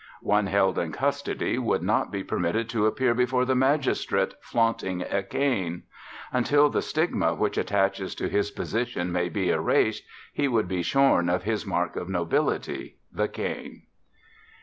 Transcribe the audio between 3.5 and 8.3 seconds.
magistrate flaunting a cane. Until the stigma which attaches to